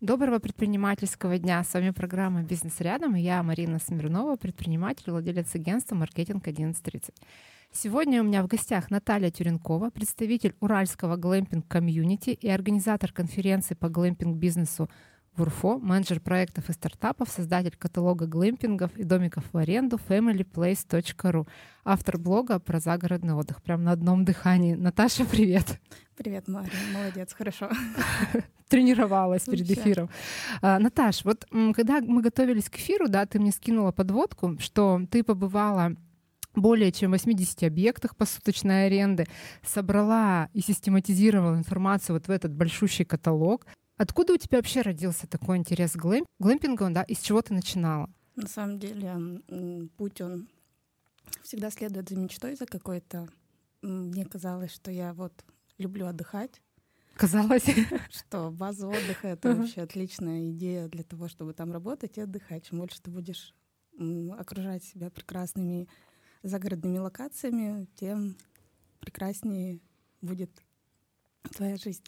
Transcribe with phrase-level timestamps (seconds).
[0.00, 1.64] Доброго предпринимательского дня.
[1.64, 7.12] С вами программа «Бизнес рядом» и я, Марина Смирнова, предприниматель, владелец агентства «Маркетинг 1130».
[7.72, 14.88] Сегодня у меня в гостях Наталья Тюренкова, представитель Уральского глэмпинг-комьюнити и организатор конференции по глэмпинг-бизнесу
[15.38, 21.46] в УРФО, менеджер проектов и стартапов, создатель каталога глэмпингов и домиков в аренду familyplace.ru,
[21.84, 23.62] автор блога про загородный отдых.
[23.62, 24.74] Прям на одном дыхании.
[24.74, 25.80] Наташа, привет.
[26.16, 26.72] Привет, Мария.
[26.92, 27.70] Молодец, хорошо.
[28.68, 30.10] Тренировалась перед эфиром.
[30.60, 35.22] А, Наташ, вот когда мы готовились к эфиру, да, ты мне скинула подводку, что ты
[35.22, 35.94] побывала
[36.54, 39.26] более чем 80 объектах посуточной аренды,
[39.64, 43.66] собрала и систематизировала информацию вот в этот большущий каталог.
[43.98, 46.24] Откуда у тебя вообще родился такой интерес к глэм...
[46.38, 48.08] глэмпингу, да, и с чего ты начинала?
[48.36, 49.42] На самом деле
[49.96, 50.48] путь, он
[51.42, 53.28] всегда следует за мечтой, за какой-то.
[53.82, 55.32] Мне казалось, что я вот
[55.78, 56.62] люблю отдыхать.
[57.16, 57.64] Казалось.
[58.10, 62.68] Что база отдыха— это вообще отличная идея для того, чтобы там работать и отдыхать.
[62.68, 63.52] Чем больше ты будешь
[64.38, 65.88] окружать себя прекрасными
[66.44, 68.36] загородными локациями, тем
[69.00, 69.80] прекраснее
[70.20, 70.50] будет
[71.56, 72.04] твоя жизнь.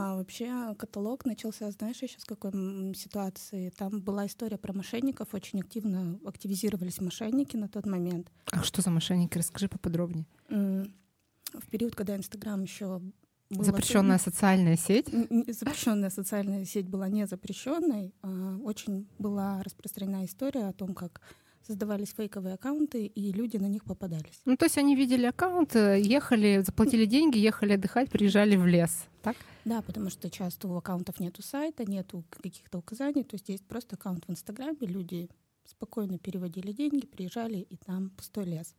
[0.00, 2.52] А вообще каталог начался, знаешь, еще с какой
[2.94, 3.70] ситуации?
[3.76, 8.32] Там была история про мошенников, очень активно активизировались мошенники на тот момент.
[8.50, 9.36] А что за мошенники?
[9.36, 10.26] Расскажи поподробнее.
[10.48, 13.02] В период, когда Инстаграм еще
[13.50, 14.30] была запрещенная со...
[14.30, 15.08] социальная сеть?
[15.08, 18.14] Запрещенная социальная сеть была не запрещенной.
[18.22, 21.20] А очень была распространена история о том, как
[21.66, 24.40] создавались фейковые аккаунты, и люди на них попадались.
[24.44, 29.06] Ну, то есть они видели аккаунт, э, ехали, заплатили деньги, ехали отдыхать, приезжали в лес,
[29.22, 29.36] так?
[29.64, 33.96] Да, потому что часто у аккаунтов нету сайта, нету каких-то указаний, то есть есть просто
[33.96, 35.28] аккаунт в Инстаграме, люди
[35.64, 38.74] спокойно переводили деньги, приезжали, и там пустой лес.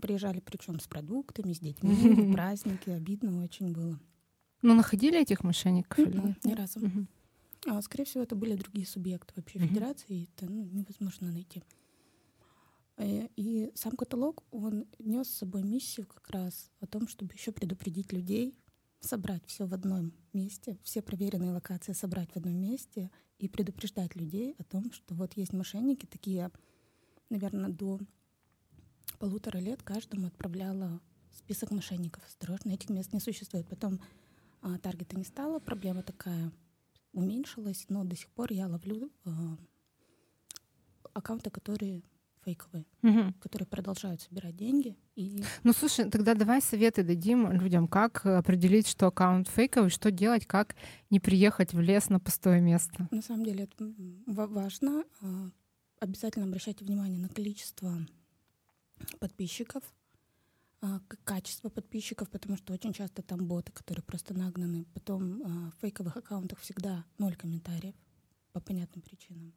[0.00, 3.98] Приезжали причем с продуктами, с детьми, праздники, обидно очень было.
[4.62, 5.98] Ну, находили этих мошенников?
[5.98, 6.80] Или Ни разу.
[7.66, 11.62] А, скорее всего, это были другие субъекты вообще федерации, и это ну, невозможно найти.
[12.96, 17.52] Э, и сам каталог, он нес с собой миссию как раз о том, чтобы еще
[17.52, 18.54] предупредить людей,
[19.00, 24.54] собрать все в одном месте, все проверенные локации собрать в одном месте и предупреждать людей
[24.58, 26.50] о том, что вот есть мошенники, такие,
[27.30, 28.00] наверное, до
[29.18, 31.00] полутора лет каждому отправляла
[31.32, 32.24] список мошенников.
[32.26, 33.66] Осторожно, этих мест не существует.
[33.68, 34.00] Потом
[34.62, 36.52] а, таргета не стало, проблема такая
[37.14, 39.56] уменьшилась, но до сих пор я ловлю а,
[41.14, 42.02] аккаунты, которые
[42.44, 43.32] фейковые, угу.
[43.40, 44.96] которые продолжают собирать деньги.
[45.14, 45.42] И...
[45.62, 50.76] Ну, слушай, тогда давай советы дадим людям, как определить, что аккаунт фейковый, что делать, как
[51.10, 53.08] не приехать в лес на пустое место.
[53.10, 53.92] На самом деле это
[54.26, 55.04] важно.
[55.22, 55.50] А,
[56.00, 58.06] обязательно обращайте внимание на количество
[59.18, 59.82] подписчиков,
[61.24, 64.84] качество подписчиков, потому что очень часто там боты, которые просто нагнаны.
[64.94, 67.94] Потом а, в фейковых аккаунтах всегда ноль комментариев
[68.52, 69.52] по понятным причинам.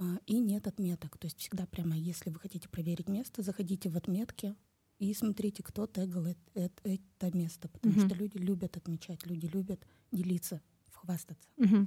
[0.00, 1.18] А, и нет отметок.
[1.18, 4.54] То есть всегда прямо, если вы хотите проверить место, заходите в отметки
[4.98, 7.68] и смотрите, кто тегал это, это место.
[7.68, 8.06] Потому угу.
[8.06, 10.60] что люди любят отмечать, люди любят делиться
[10.92, 11.48] хвастаться.
[11.56, 11.86] Угу.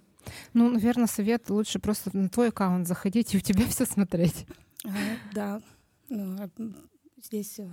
[0.53, 4.45] Ну, наверное, совет лучше просто на твой аккаунт заходить и у тебя все смотреть.
[4.85, 4.89] А,
[5.33, 5.61] да.
[6.09, 6.49] Ну, а,
[7.21, 7.69] здесь э,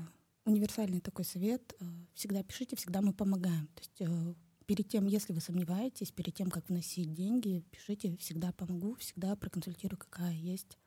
[0.49, 1.75] универсальный такой совет.
[1.81, 3.69] Э, всегда пишите, всегда мы помогаем.
[3.69, 4.35] То есть э,
[4.67, 9.99] перед тем, если вы сомневаетесь, перед тем, как вносить деньги, пишите, всегда помогу, всегда проконсультирую,
[9.99, 10.79] какая есть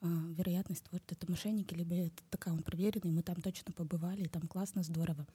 [0.00, 4.28] а, вероятность того, что это мошенники, либо этот аккаунт проверенный, мы там точно побывали, и
[4.28, 5.26] там классно, здорово.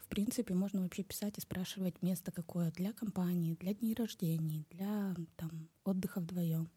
[0.00, 5.14] В принципе, можно вообще писать и спрашивать место какое для компании, для дней рождений, для
[5.36, 6.70] там, отдыха вдвоем.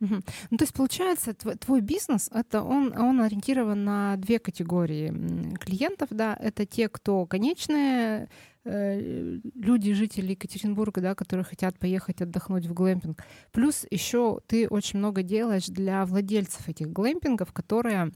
[0.00, 0.14] Угу.
[0.50, 6.08] Ну, то есть, получается, твой, твой бизнес, это он, он ориентирован на две категории клиентов,
[6.10, 8.30] да, это те, кто конечные
[8.64, 13.22] э, люди, жители Екатеринбурга, да, которые хотят поехать отдохнуть в глэмпинг.
[13.52, 18.10] Плюс еще ты очень много делаешь для владельцев этих глэмпингов, которые,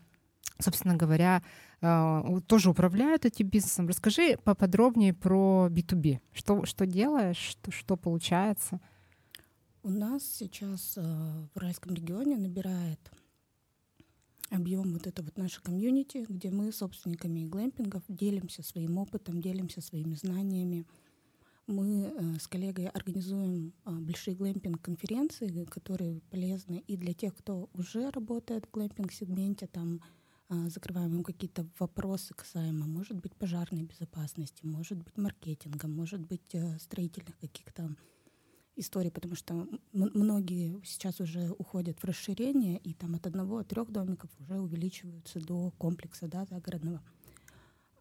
[0.59, 1.43] собственно говоря,
[1.83, 3.89] э, тоже управляют этим бизнесом.
[3.89, 6.21] Расскажи поподробнее про B2B.
[6.33, 8.81] Что, что делаешь, что, что получается?
[9.87, 12.99] У нас сейчас э, в Уральском регионе набирает
[14.49, 20.15] объем вот это вот наше комьюнити, где мы собственниками глэмпингов делимся своим опытом, делимся своими
[20.15, 20.87] знаниями.
[21.67, 28.09] Мы э, с коллегой организуем э, большие глэмпинг-конференции, которые полезны и для тех, кто уже
[28.09, 30.01] работает в глэмпинг-сегменте, там
[30.49, 36.55] э, закрываем им какие-то вопросы касаемо, может быть, пожарной безопасности, может быть, маркетинга, может быть,
[36.55, 37.95] э, строительных каких-то
[38.77, 43.91] истории, потому что многие сейчас уже уходят в расширение, и там от одного, от трех
[43.91, 47.03] домиков уже увеличиваются до комплекса да, загородного.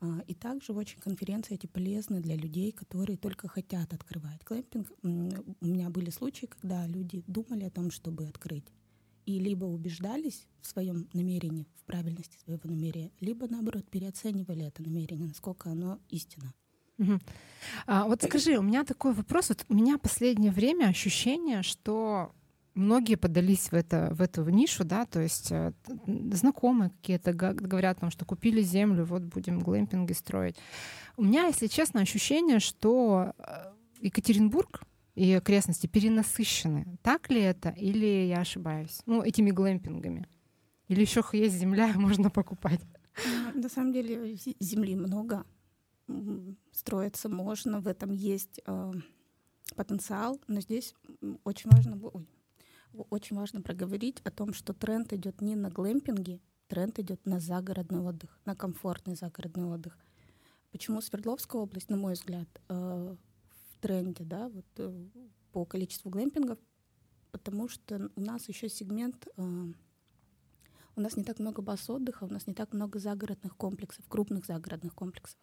[0.02, 4.92] А, и также очень конференции эти полезны для людей, которые только хотят открывать глэмпинг.
[5.02, 8.66] У меня были случаи, когда люди думали о том, чтобы открыть,
[9.26, 15.28] и либо убеждались в своем намерении, в правильности своего намерения, либо наоборот переоценивали это намерение,
[15.28, 16.54] насколько оно истинно.
[17.88, 19.50] А, вот скажи, у меня такой вопрос.
[19.50, 22.34] Вот у меня последнее время ощущение, что
[22.76, 25.74] многие подались в, это, в эту нишу, да, то есть э,
[26.06, 30.56] знакомые какие-то говорят нам, что купили землю, вот будем глэмпинги строить.
[31.18, 34.84] У меня, если честно, ощущение, что э, Екатеринбург
[35.16, 36.98] и окрестности перенасыщены.
[37.04, 39.02] Так ли это или я ошибаюсь?
[39.06, 40.28] Ну, этими глэмпингами.
[40.88, 42.82] Или еще есть земля, можно покупать?
[43.54, 45.46] На самом деле земли много.
[46.72, 48.92] Строиться можно, в этом есть э,
[49.76, 50.94] потенциал, но здесь
[51.44, 52.28] очень важно, ой,
[53.10, 58.00] очень важно проговорить о том, что тренд идет не на глэмпинги, тренд идет на загородный
[58.00, 59.98] отдых, на комфортный загородный отдых.
[60.72, 63.16] Почему Свердловская область, на мой взгляд, э,
[63.72, 65.06] в тренде, да, вот э,
[65.52, 66.60] по количеству глэмпингов,
[67.32, 69.74] потому что у нас еще сегмент, э,
[70.96, 74.46] у нас не так много баз отдыха, у нас не так много загородных комплексов, крупных
[74.46, 75.40] загородных комплексов.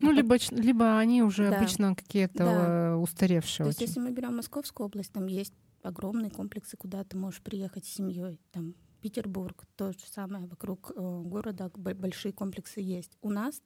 [0.00, 1.58] Ну, либо, либо они уже да.
[1.58, 2.96] обычно какие-то да.
[2.96, 3.64] устаревшие.
[3.64, 7.84] То есть, если мы берем Московскую область, там есть огромные комплексы, куда ты можешь приехать
[7.84, 8.40] с семьей.
[8.50, 13.16] Там Петербург, то же самое вокруг э, города большие комплексы есть.
[13.22, 13.62] У нас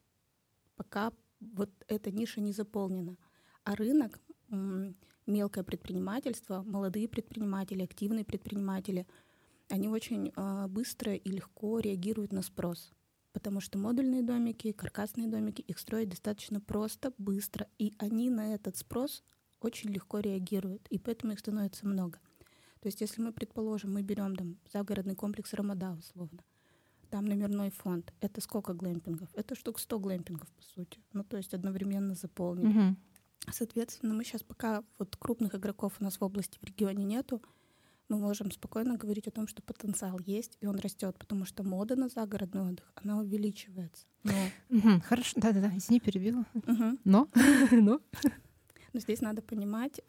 [0.77, 3.17] пока вот эта ниша не заполнена,
[3.65, 4.21] а рынок
[5.27, 9.07] мелкое предпринимательство, молодые предприниматели, активные предприниматели,
[9.69, 12.93] они очень э, быстро и легко реагируют на спрос,
[13.35, 18.79] потому что модульные домики, каркасные домики, их строить достаточно просто, быстро, и они на этот
[18.79, 19.25] спрос
[19.61, 22.21] очень легко реагируют, и поэтому их становится много.
[22.81, 26.45] То есть если мы, предположим, мы берем там загородный комплекс Рамада, условно,
[27.11, 29.29] там номерной фонд, это сколько глэмпингов?
[29.35, 31.01] Это штук 100 глэмпингов, по сути.
[31.13, 32.75] Ну, то есть одновременно заполнить.
[32.75, 32.97] Mm-hmm.
[33.53, 37.43] Соответственно, мы сейчас пока вот крупных игроков у нас в области, в регионе нету,
[38.15, 41.97] мы можем спокойно говорить о том, что потенциал есть, и он растет, потому что мода
[41.97, 44.07] на загородный отдых, она увеличивается.
[44.23, 44.33] Но...
[44.71, 46.45] Угу, хорошо, да-да-да, извини, перебила.
[46.55, 46.99] Угу.
[47.05, 47.29] Но?
[47.73, 48.01] Но?
[48.93, 50.01] Но здесь надо понимать,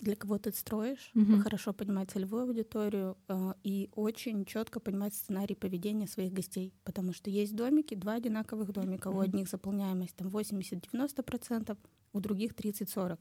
[0.00, 1.40] для кого ты строишь, угу.
[1.40, 6.74] хорошо понимать целевую аудиторию э, и очень четко понимать сценарий поведения своих гостей.
[6.84, 9.08] Потому что есть домики, два одинаковых домика.
[9.08, 9.18] Угу.
[9.18, 11.76] У одних заполняемость там 80-90%,
[12.12, 13.18] у других 30-40%.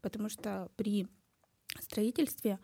[0.00, 1.06] Потому что при
[1.80, 2.58] строительстве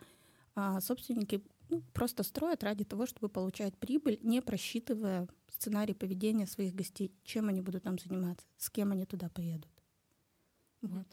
[0.55, 6.75] э, собственники ну, просто строят ради того, чтобы получать прибыль, не просчитывая сценарий поведения своих
[6.75, 9.71] гостей, чем они будут там заниматься, с кем они туда поедут.
[10.81, 11.07] Вот.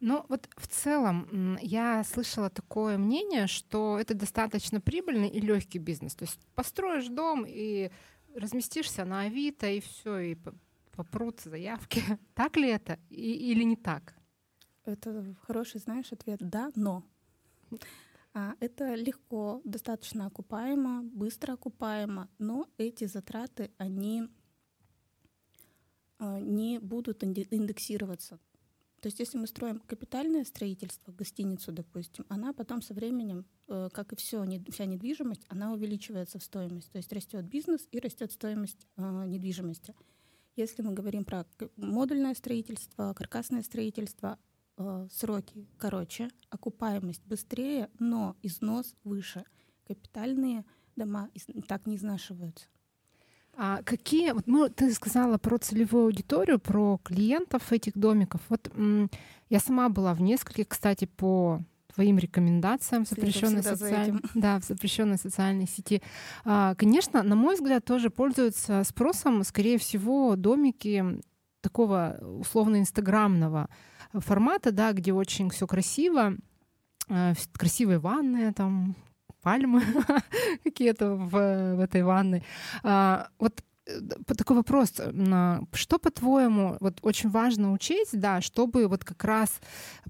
[0.00, 6.14] Ну вот в целом я слышала такое мнение, что это достаточно прибыльный и легкий бизнес.
[6.14, 7.90] То есть построишь дом и
[8.34, 10.36] разместишься на Авито и все, и
[10.92, 12.02] попрут заявки.
[12.34, 14.14] Так ли это и, или не так?
[14.84, 17.04] Это хороший, знаешь, ответ «да, но».
[18.38, 24.28] А, это легко, достаточно окупаемо, быстро окупаемо, но эти затраты, они
[26.20, 28.38] а, не будут индексироваться.
[29.00, 34.12] То есть если мы строим капитальное строительство, гостиницу, допустим, она потом со временем, э, как
[34.12, 36.92] и все, вся недвижимость, она увеличивается в стоимость.
[36.92, 39.96] То есть растет бизнес и растет стоимость э, недвижимости.
[40.54, 41.44] Если мы говорим про
[41.76, 44.38] модульное строительство, каркасное строительство,
[44.78, 49.44] э, сроки короче, окупаемость быстрее, но износ выше.
[49.86, 50.64] Капитальные
[50.96, 51.28] дома
[51.66, 52.66] так не изнашиваются.
[53.60, 58.40] А какие, вот ну, ты сказала про целевую аудиторию, про клиентов этих домиков.
[58.48, 58.70] Вот
[59.50, 61.60] я сама была в нескольких, кстати, по
[61.92, 64.12] твоим рекомендациям в запрещенной, социаль...
[64.34, 66.00] да, в запрещенной социальной сети.
[66.44, 71.20] А, конечно, на мой взгляд, тоже пользуются спросом, скорее всего, домики
[71.60, 73.68] такого условно инстаграмного
[74.12, 76.34] формата, да, где очень все красиво,
[77.08, 78.96] э, красивые ванны, там
[79.42, 79.82] пальмы
[80.64, 82.42] какие-то в, в этой ванной.
[82.82, 84.00] А, вот э,
[84.36, 84.92] такой вопрос.
[84.92, 89.60] Что, по-твоему, вот очень важно учесть, да, чтобы вот как раз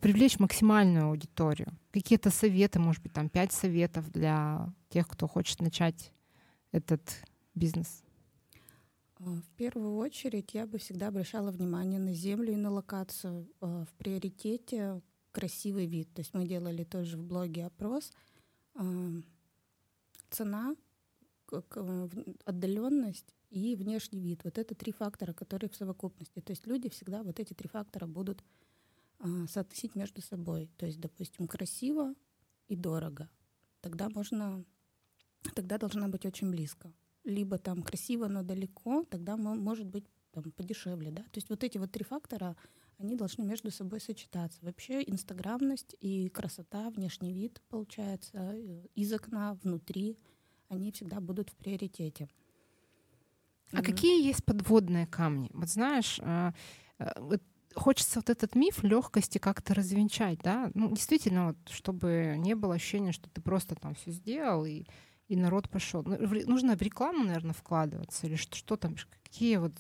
[0.01, 1.73] привлечь максимальную аудиторию?
[1.93, 6.13] Какие-то советы, может быть, там пять советов для тех, кто хочет начать
[6.73, 7.03] этот
[7.55, 8.03] бизнес?
[9.21, 13.49] А, в первую очередь я бы всегда обращала внимание на землю и на локацию.
[13.61, 16.13] А, в приоритете красивый вид.
[16.15, 18.13] То есть мы делали тоже в блоге опрос—
[20.31, 20.77] цена,
[21.53, 22.09] э,
[22.45, 24.45] отдаленность и внешний вид.
[24.45, 26.41] Вот это три фактора, которые в совокупности.
[26.41, 28.45] То есть люди всегда вот эти три фактора будут
[29.19, 30.71] а, соотносить между собой.
[30.77, 32.15] То есть, допустим, красиво
[32.69, 33.29] и дорого.
[33.81, 34.65] Тогда можно,
[35.55, 36.93] тогда должна быть очень близко.
[37.25, 41.23] Либо там красиво, но далеко, тогда может быть там, подешевле, да.
[41.23, 42.57] То есть вот эти вот три фактора,
[42.99, 44.59] они должны между собой сочетаться.
[44.63, 50.19] Вообще инстаграмность и красота, внешний вид, получается, э, из окна, внутри,
[50.69, 52.29] они всегда будут в приоритете.
[53.73, 53.83] А mm-hmm.
[53.83, 55.51] какие есть подводные камни?
[55.53, 56.55] Вот знаешь, а,
[56.99, 57.39] а,
[57.75, 60.71] хочется вот этот миф легкости как-то развенчать, да?
[60.75, 64.85] Ну, действительно, вот, чтобы не было ощущения, что ты просто там все сделал и,
[65.29, 66.03] и народ пошел.
[66.05, 66.17] Ну,
[66.47, 69.75] нужно в рекламу, наверное, вкладываться или что, что там, какие вот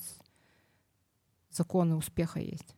[1.50, 2.76] законы успеха есть?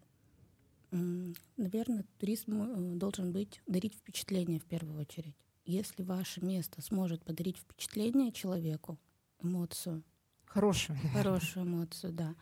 [0.90, 5.36] Наверное, туризм э, должен быть дарить впечатление в первую очередь.
[5.64, 8.98] Если ваше место сможет подарить впечатление человеку,
[9.40, 10.02] эмоцию,
[10.46, 12.34] хорошую, хорошую эмоцию, да,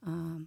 [0.00, 0.38] а,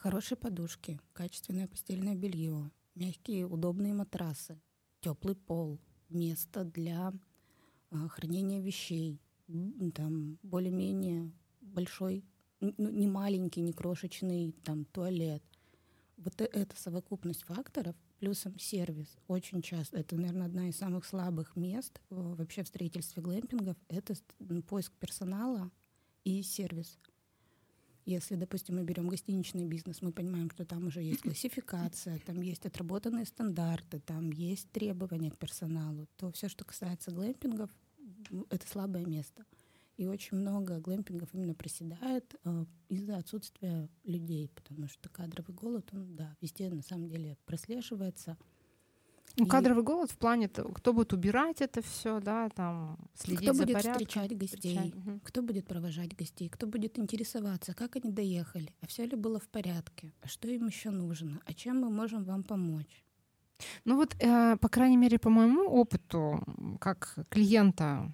[0.00, 4.60] хорошие подушки, качественное постельное белье, мягкие удобные матрасы,
[5.00, 7.12] теплый пол, место для
[7.90, 9.20] а, хранения вещей,
[9.94, 12.24] там более-менее большой,
[12.60, 15.42] ну, не маленький, не крошечный там туалет,
[16.16, 21.56] вот э, эта совокупность факторов плюсом сервис очень часто, это, наверное, одна из самых слабых
[21.56, 24.14] мест вообще в строительстве глэмпингов, это
[24.66, 25.70] поиск персонала
[26.24, 26.98] и сервис.
[28.06, 32.66] Если, допустим, мы берем гостиничный бизнес, мы понимаем, что там уже есть классификация, там есть
[32.66, 37.70] отработанные стандарты, там есть требования к персоналу, то все, что касается глэмпингов,
[38.50, 39.44] это слабое место.
[39.96, 46.16] И очень много глэмпингов именно проседает э, из-за отсутствия людей, потому что кадровый голод, он,
[46.16, 48.36] да, везде на самом деле прослеживается.
[49.36, 49.48] Ну, и...
[49.48, 53.74] кадровый голод в плане, кто будет убирать это все, да, там, следить кто за будет
[53.74, 54.06] порядком.
[54.06, 54.94] встречать гостей, встречать.
[54.94, 55.20] Угу.
[55.24, 59.48] кто будет провожать гостей, кто будет интересоваться, как они доехали, а все ли было в
[59.48, 63.04] порядке, а что им еще нужно, а чем мы можем вам помочь.
[63.84, 66.42] Ну вот, э, по крайней мере, по моему опыту,
[66.80, 68.12] как клиента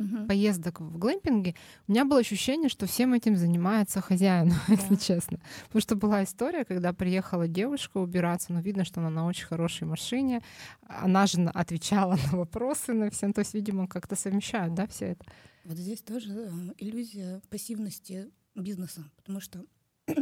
[0.00, 0.26] угу.
[0.26, 1.54] поездок в глэмпинге,
[1.86, 4.74] у меня было ощущение, что всем этим занимается хозяин, да.
[4.74, 5.38] если честно.
[5.66, 9.46] Потому что была история, когда приехала девушка убираться, но ну, видно, что она на очень
[9.46, 10.42] хорошей машине,
[10.82, 15.24] она же отвечала на вопросы на все, то есть, видимо, как-то совмещают, да, все это.
[15.64, 19.64] Вот здесь тоже э, иллюзия пассивности бизнеса, потому что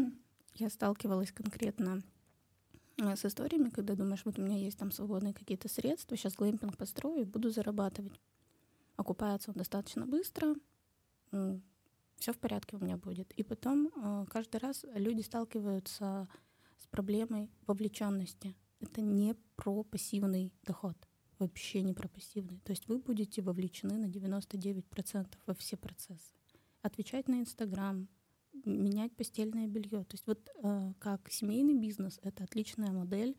[0.55, 2.03] я сталкивалась конкретно
[3.01, 6.77] э, с историями, когда думаешь, вот у меня есть там свободные какие-то средства, сейчас глэмпинг
[6.77, 8.21] построю и буду зарабатывать
[8.99, 10.55] окупается он достаточно быстро,
[12.19, 13.33] все в порядке у меня будет.
[13.33, 16.29] И потом э, каждый раз люди сталкиваются
[16.77, 18.57] с проблемой вовлеченности.
[18.81, 20.97] Это не про пассивный доход,
[21.39, 22.59] вообще не про пассивный.
[22.65, 26.33] То есть вы будете вовлечены на 99% во все процессы.
[26.83, 28.09] Отвечать на Инстаграм,
[28.65, 30.05] менять постельное белье.
[30.05, 33.37] То есть вот э, как семейный бизнес это отличная модель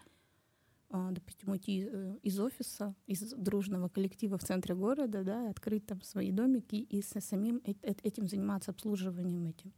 [0.91, 6.31] допустим, уйти э, из офиса, из дружного коллектива в центре города, да, открыть там свои
[6.31, 9.71] домики и со самим этим заниматься обслуживанием этим.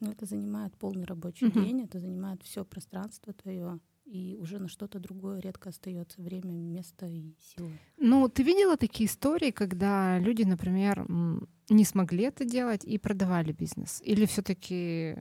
[0.00, 1.64] Но это занимает полный рабочий mm-hmm.
[1.64, 7.06] день, это занимает все пространство твое, и уже на что-то другое редко остается время, место
[7.06, 7.72] и силы.
[7.98, 11.06] Ну, ты видела такие истории, когда люди, например,
[11.68, 14.02] не смогли это делать и продавали бизнес?
[14.04, 15.16] Или все-таки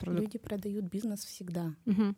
[0.00, 1.74] люди продают бизнес всегда?
[1.86, 2.14] Угу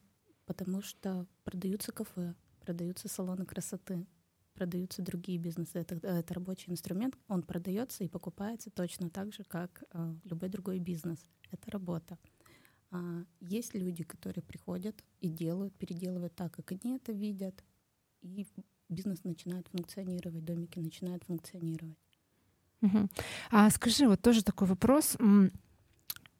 [0.51, 4.05] потому что продаются кафе, продаются салоны красоты,
[4.53, 5.79] продаются другие бизнесы.
[5.79, 10.81] Это, это рабочий инструмент, он продается и покупается точно так же, как э, любой другой
[10.81, 11.25] бизнес.
[11.53, 12.19] Это работа.
[12.91, 17.63] А, есть люди, которые приходят и делают, переделывают так, как они это видят,
[18.21, 18.45] и
[18.89, 21.97] бизнес начинает функционировать, домики начинают функционировать.
[22.83, 23.09] Угу.
[23.53, 25.17] А скажи, вот тоже такой вопрос.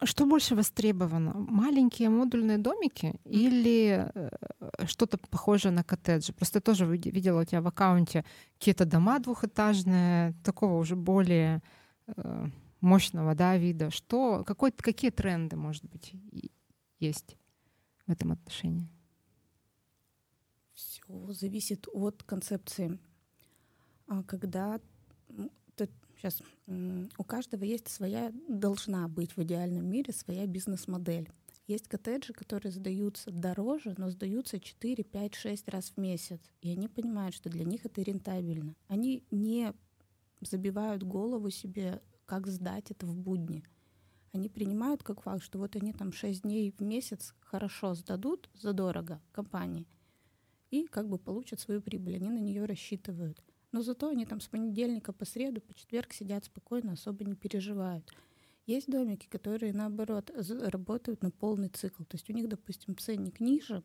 [0.03, 1.33] Что больше востребовано?
[1.33, 4.29] Маленькие модульные домики или э,
[4.87, 6.33] что-то похожее на коттеджи?
[6.33, 8.25] Просто я тоже видела у тебя в аккаунте
[8.57, 11.61] какие-то дома двухэтажные, такого уже более
[12.07, 12.47] э,
[12.81, 13.91] мощного да, вида.
[13.91, 16.13] Что, какой, какие тренды, может быть,
[16.99, 17.37] есть
[18.07, 18.89] в этом отношении?
[20.73, 22.97] Все зависит от концепции.
[24.07, 24.79] А когда
[26.21, 26.39] Сейчас
[27.17, 31.27] у каждого есть своя, должна быть в идеальном мире своя бизнес-модель.
[31.65, 36.39] Есть коттеджи, которые сдаются дороже, но сдаются 4, 5, 6 раз в месяц.
[36.61, 38.75] И они понимают, что для них это рентабельно.
[38.87, 39.73] Они не
[40.41, 43.63] забивают голову себе, как сдать это в будни.
[44.31, 49.19] Они принимают как факт, что вот они там 6 дней в месяц хорошо сдадут задорого
[49.31, 49.87] компании
[50.69, 52.17] и как бы получат свою прибыль.
[52.17, 56.45] Они на нее рассчитывают но зато они там с понедельника по среду, по четверг сидят
[56.45, 58.09] спокойно, особо не переживают.
[58.65, 62.03] Есть домики, которые, наоборот, работают на полный цикл.
[62.03, 63.83] То есть у них, допустим, ценник ниже,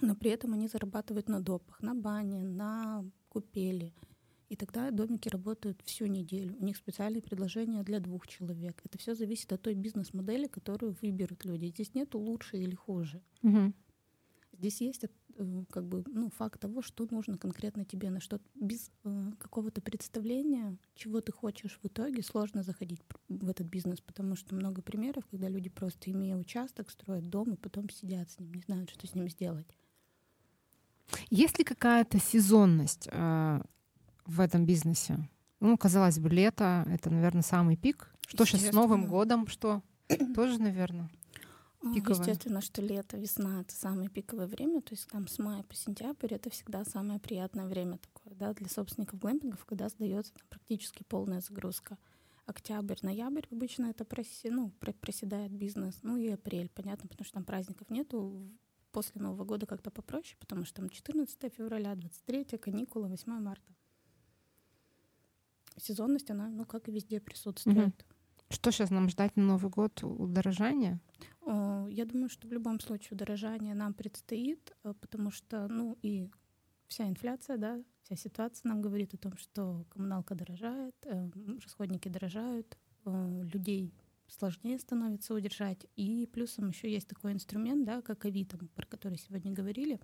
[0.00, 3.92] но при этом они зарабатывают на допах, на бане, на купели.
[4.48, 6.56] И тогда домики работают всю неделю.
[6.58, 8.80] У них специальные предложения для двух человек.
[8.84, 11.66] Это все зависит от той бизнес-модели, которую выберут люди.
[11.66, 13.22] Здесь нету лучше или хуже.
[13.42, 13.72] Угу.
[14.54, 15.04] Здесь есть
[15.70, 20.76] как бы ну, факт того, что нужно конкретно тебе, на что без э, какого-то представления,
[20.94, 25.48] чего ты хочешь в итоге, сложно заходить в этот бизнес, потому что много примеров, когда
[25.48, 29.14] люди просто имея участок, строят дом и потом сидят с ним, не знают, что с
[29.14, 29.66] ним сделать.
[31.30, 33.60] Есть ли какая-то сезонность э,
[34.26, 35.28] в этом бизнесе?
[35.60, 38.12] Ну, казалось бы, лето— это, наверное, самый пик.
[38.26, 39.46] Что сейчас с Новым годом?
[39.46, 39.82] Что?
[40.34, 41.10] Тоже, наверное,
[41.80, 42.20] пиковое?
[42.20, 44.80] Естественно, что лето, весна— это самое пиковое время.
[44.82, 48.68] То есть там с мая по сентябрь— это всегда самое приятное время такое да, для
[48.68, 51.98] собственников глэмпингов, когда сдается практически полная загрузка.
[52.46, 56.00] Октябрь, ноябрь обычно это проси, ну, проседает бизнес.
[56.02, 58.50] Ну и апрель, понятно, потому что там праздников нету
[58.90, 63.72] после Нового года как-то попроще, потому что там 14 февраля, 23 каникулы, 8 марта.
[65.76, 67.78] Сезонность, она, ну, как и везде присутствует.
[67.78, 68.19] Угу.
[68.50, 70.02] Что сейчас нам ждать на Новый год?
[70.02, 71.00] Удорожание?
[71.46, 76.28] Я думаю, что в любом случае удорожание нам предстоит, э, потому что, ну, и
[76.86, 81.30] вся инфляция, да, вся ситуация нам говорит о том, что коммуналка дорожает, э,
[81.62, 83.92] расходники дорожают, э, людей
[84.28, 85.86] сложнее становится удержать.
[85.96, 90.00] И плюсом еще есть такой инструмент, да, как Авито, про который сегодня говорили.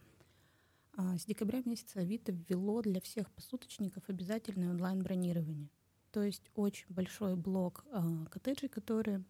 [0.96, 5.68] А, с декабря месяца Авито ввело для всех посуточников обязательное онлайн-бронирование.
[6.16, 9.22] То есть очень большой блок а, коттеджей, которые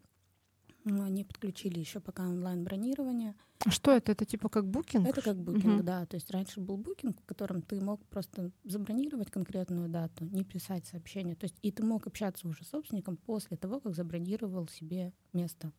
[0.84, 3.34] ну, они подключили еще пока онлайн-бронирование.
[3.64, 4.12] А что это?
[4.12, 5.04] Это типа как букинг?
[5.08, 5.82] Это как букинг, угу.
[5.82, 6.06] да.
[6.06, 10.86] То есть раньше был букинг, в котором ты мог просто забронировать конкретную дату, не писать
[10.86, 11.34] сообщение.
[11.34, 15.72] То есть и ты мог общаться уже с собственником после того, как забронировал себе место.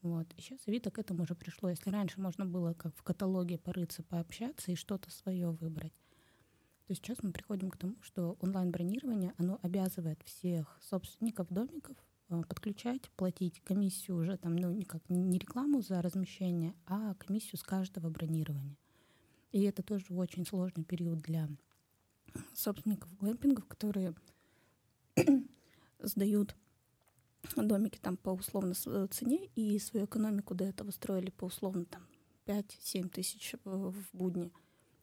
[0.00, 0.26] Вот.
[0.38, 1.68] И сейчас Авито к этому уже пришло.
[1.68, 6.00] Если раньше можно было как в каталоге порыться, пообщаться и что-то свое выбрать,
[6.86, 11.96] то сейчас мы приходим к тому, что онлайн-бронирование, оно обязывает всех собственников домиков
[12.28, 17.62] Э, подключать, платить комиссию уже там, ну, никак не рекламу за размещение, а комиссию с
[17.62, 18.76] каждого бронирования.
[19.52, 21.48] И это тоже очень сложный период для
[22.52, 24.14] собственников глэмпингов, которые
[26.00, 26.56] сдают
[27.54, 32.02] домики там по условно э, цене и свою экономику до этого строили по условно там
[32.46, 34.50] 5-7 тысяч в будни.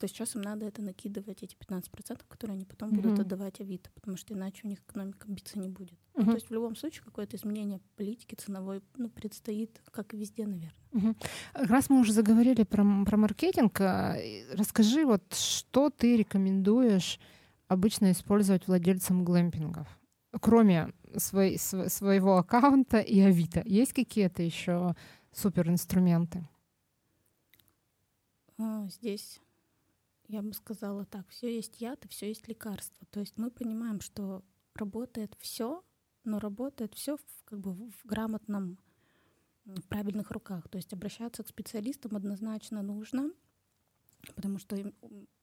[0.04, 3.02] То сейчас им надо это накидывать, эти 15%, которые они потом mm-hmm.
[3.02, 5.98] будут отдавать Авито, потому что иначе у них экономика биться не будет.
[6.14, 6.26] Mm-hmm.
[6.26, 10.74] то есть в любом случае какое-то изменение политики ценовой ну, предстоит, как и везде, наверное.
[10.92, 11.16] Mm-hmm.
[11.54, 14.18] Раз мы уже заговорили про, про маркетинг, а,
[14.52, 17.18] расскажи, вот что ты рекомендуешь
[17.70, 19.88] обычно использовать владельцам глэмпингов?
[20.42, 24.98] Кроме свой, св- своего аккаунта и Авито, есть какие-то еще
[25.32, 26.46] суперинструменты?
[28.58, 29.40] А, здесь
[30.28, 33.06] я бы сказала так, все есть яд и все есть лекарство.
[33.12, 34.44] То есть мы понимаем, что
[34.76, 35.84] работает все,
[36.24, 38.78] но работает все в, как бы в грамотном,
[39.66, 40.68] в правильных руках.
[40.70, 43.32] То есть обращаться к специалистам однозначно нужно,
[44.36, 44.94] потому что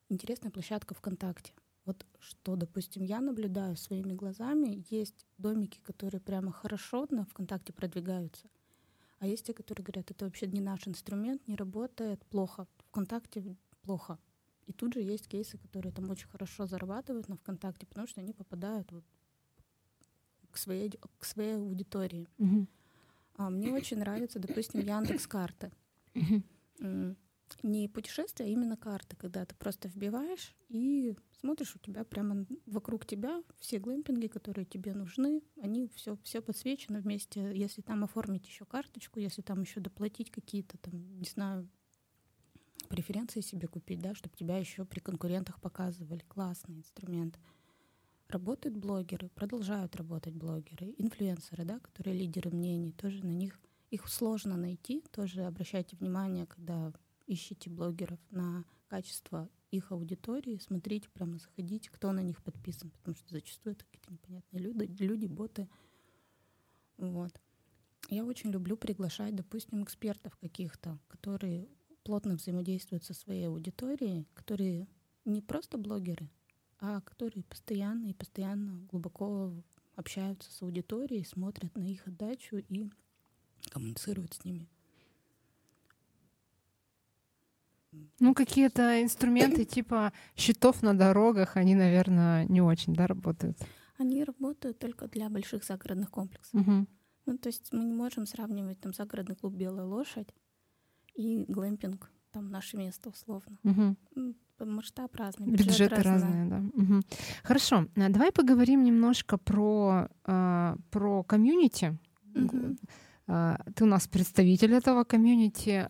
[0.09, 1.53] интересная площадка ВКонтакте.
[1.85, 8.49] Вот что, допустим, я наблюдаю своими глазами, есть домики, которые прямо хорошо на ВКонтакте продвигаются,
[9.19, 12.67] а есть те, которые говорят, это вообще не наш инструмент, не работает, плохо.
[12.89, 14.19] ВКонтакте плохо.
[14.71, 18.33] И тут же есть кейсы, которые там очень хорошо зарабатывают на ВКонтакте, потому что они
[18.33, 19.05] попадают вот
[20.49, 22.29] к своей, к своей аудитории.
[22.39, 22.69] Uh-huh.
[23.35, 25.73] А мне очень нравится, допустим, Яндекс карты.
[26.15, 27.17] Uh-huh.
[27.65, 33.05] Не путешествия, а именно карты, когда ты просто вбиваешь и смотришь, у тебя прямо вокруг
[33.07, 37.51] тебя все глэмпинги, которые тебе нужны, они все, все подсвечено вместе.
[37.57, 41.69] Если там оформить еще карточку, если там еще доплатить какие-то там, не знаю,
[42.91, 46.25] преференции себе купить, да, чтобы тебя еще при конкурентах показывали.
[46.29, 47.39] Классный инструмент.
[48.29, 53.59] Работают блогеры, продолжают работать блогеры, инфлюенсеры, да, которые лидеры мнений, тоже на них
[53.91, 55.03] их сложно найти.
[55.13, 56.93] Тоже обращайте внимание, когда
[57.27, 63.33] ищите блогеров на качество их аудитории, смотрите, прямо заходите, кто на них подписан, потому что
[63.33, 65.69] зачастую это какие-то непонятные люди, люди, боты.
[66.99, 67.41] Вот.
[68.09, 71.69] Я очень люблю приглашать, допустим, экспертов каких-то, которые
[72.03, 74.89] плотно взаимодействуют со своей аудиторией, которые
[75.25, 76.29] не просто блогеры,
[76.79, 79.53] а которые постоянно и постоянно глубоко
[79.97, 82.91] общаются с аудиторией, смотрят на их отдачу и
[83.71, 84.69] коммуницируют с ними.
[88.21, 93.59] Ну, какие-то инструменты типа щитов на дорогах, они, наверное, не очень, да, работают?
[93.99, 96.61] Они работают только для больших загородных комплексов.
[96.61, 96.87] Угу.
[97.27, 100.29] Ну, то есть мы не можем сравнивать там загородный клуб «Белая лошадь»
[101.21, 103.59] и глэмпинг, там наше место условно.
[103.65, 104.35] Угу.
[104.65, 106.63] Масштаб разный, бюджет разные, разные, да.
[106.83, 107.03] Угу.
[107.43, 111.99] Хорошо, а давай поговорим немножко про, э, про комьюнити.
[112.35, 112.77] Угу.
[113.77, 115.87] Ты у нас представитель этого комьюнити.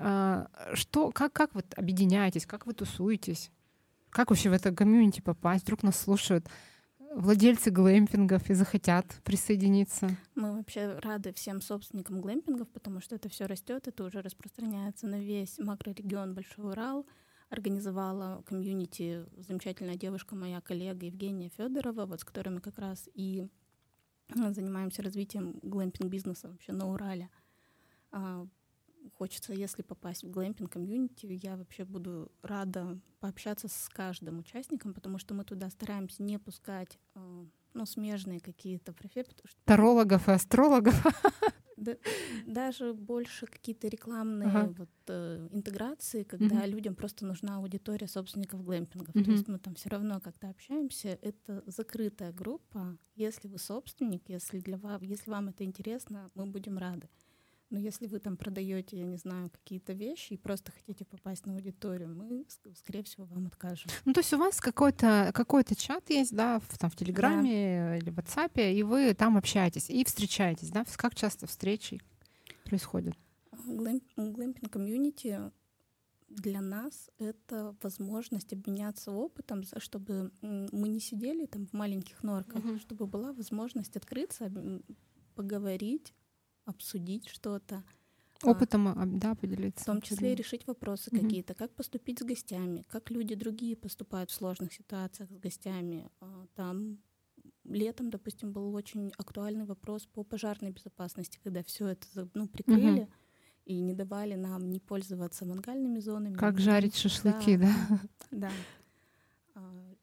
[0.75, 3.51] Что, как, как вы объединяетесь, как вы тусуетесь?
[4.11, 5.65] Как вообще в это комьюнити попасть?
[5.65, 6.47] Вдруг нас слушают
[7.11, 10.11] владельцы глэмпингов и захотят присоединиться?
[10.35, 15.21] Мы вообще рады всем собственникам глэмпингов, потому что это все растет, это уже распространяется на
[15.21, 17.07] весь макрорегион Большой Урал.
[17.49, 23.49] Организовала комьюнити замечательная девушка, моя коллега Евгения Федорова, вот с которой мы как раз и
[24.33, 27.29] занимаемся развитием глэмпинг-бизнеса вообще на Урале.
[29.15, 35.19] Хочется, если попасть в глэмпинг комьюнити, я вообще буду рада пообщаться с каждым участником, потому
[35.19, 39.35] что мы туда стараемся не пускать э, ну, смежные какие-то профессии.
[39.45, 39.59] Что...
[39.65, 40.95] Тарологов и астрологов.
[41.81, 41.97] Да,
[42.47, 44.75] даже больше какие-то рекламные ага.
[44.77, 49.15] вот, э, интеграции, когда mm людям просто нужна аудитория собственников глэмпингов.
[49.15, 51.19] mm То есть мы там все равно как-то общаемся.
[51.23, 52.99] Это закрытая группа.
[53.15, 57.09] Если вы собственник, если, для вас, если вам это интересно, мы будем рады.
[57.71, 61.55] Но если вы там продаете, я не знаю, какие-то вещи и просто хотите попасть на
[61.55, 63.89] аудиторию, мы, скорее всего, вам откажем.
[64.05, 67.97] Ну, то есть у вас какой-то какой чат есть, да, в, там, в Телеграме да.
[67.97, 70.85] или в WhatsApp, и вы там общаетесь и встречаетесь, да?
[70.97, 72.01] Как часто встречи
[72.65, 73.15] происходят?
[73.65, 75.53] Глэмпинг комьюнити
[76.29, 82.81] для нас это возможность обменяться опытом, чтобы мы не сидели там в маленьких норках, uh-huh.
[82.81, 84.51] чтобы была возможность открыться,
[85.35, 86.15] поговорить,
[86.71, 87.85] обсудить что-то.
[88.43, 89.83] А, Опытом, а, да, поделиться.
[89.83, 91.21] В том числе и решить вопросы mm-hmm.
[91.21, 96.09] какие-то, как поступить с гостями, как люди другие поступают в сложных ситуациях с гостями.
[96.21, 96.99] А, там
[97.65, 103.03] летом, допустим, был очень актуальный вопрос по пожарной безопасности, когда все это ну, прикрыли.
[103.03, 103.13] Mm-hmm
[103.67, 106.35] и не давали нам не пользоваться мангальными зонами.
[106.35, 107.73] Как жарить шашлыки, да?
[108.33, 108.51] Да.
[108.51, 108.51] да.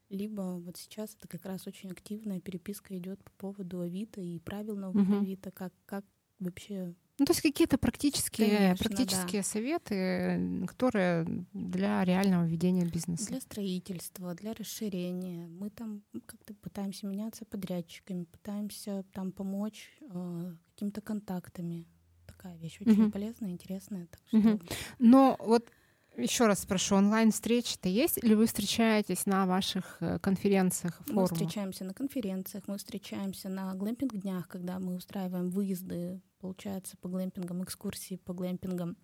[0.10, 4.78] Либо вот сейчас это как раз очень активная переписка идет по поводу Авито и правил
[4.78, 5.18] нового угу.
[5.18, 6.06] Авито, как, как
[6.40, 9.48] вообще ну, то есть какие-то практические, Конечно, практические да.
[9.48, 13.26] советы, которые для реального ведения бизнеса.
[13.30, 15.48] Для строительства, для расширения.
[15.48, 21.88] Мы там как-то пытаемся меняться подрядчиками, пытаемся там помочь э, какими-то контактами.
[22.28, 23.12] Такая вещь очень угу.
[23.12, 24.06] полезная, интересная.
[24.06, 24.38] Так что...
[24.38, 24.60] угу.
[25.00, 25.72] Но вот
[26.18, 31.32] еще раз спрошу, онлайн-встречи-то есть или вы встречаетесь на ваших э, конференциях, форумах?
[31.32, 37.64] Мы встречаемся на конференциях, мы встречаемся на глэмпинг-днях, когда мы устраиваем выезды, получается, по глэмпингам,
[37.64, 38.98] экскурсии по глэмпингам.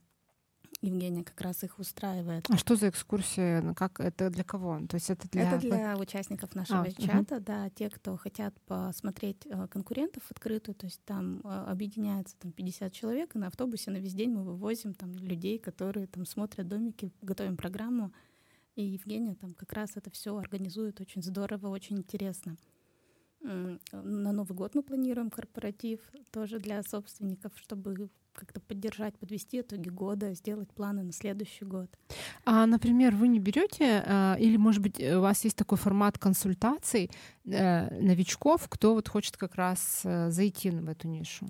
[0.81, 2.45] Евгения как раз их устраивает.
[2.49, 3.61] А что за экскурсия?
[3.61, 4.81] Ну, как это для кого?
[4.87, 7.43] То есть это для это для участников нашего а, чата, угу.
[7.43, 12.91] да, те, кто хотят посмотреть э, конкурентов открытую, то есть там э, объединяется там 50
[12.91, 17.11] человек, и на автобусе на весь день мы вывозим там людей, которые там смотрят домики,
[17.21, 18.11] готовим программу,
[18.75, 22.57] и Евгения там как раз это все организует очень здорово, очень интересно.
[23.43, 25.99] На Новый год мы планируем корпоратив
[26.31, 31.89] тоже для собственников, чтобы как-то поддержать, подвести итоги года, сделать планы на следующий год.
[32.45, 37.11] А, например, вы не берете, а, или, может быть, у вас есть такой формат консультаций
[37.45, 41.47] э, новичков, кто вот хочет как раз э, зайти в эту нишу?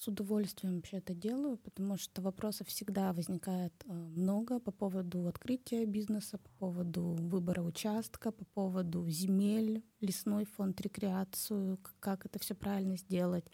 [0.00, 5.84] С удовольствием вообще это делаю, потому что вопросов всегда возникает э, много по поводу открытия
[5.84, 12.96] бизнеса, по поводу выбора участка, по поводу земель, лесной фонд, рекреацию, как это все правильно
[12.96, 13.44] сделать.